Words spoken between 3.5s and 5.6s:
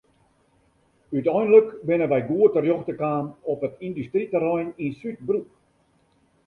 op it yndustryterrein yn Súdbroek.